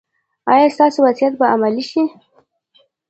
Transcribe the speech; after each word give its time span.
ایا 0.51 0.67
ستاسو 0.75 0.99
وصیت 1.07 1.33
به 1.39 1.45
عملي 1.55 1.83
شي؟ 1.89 2.03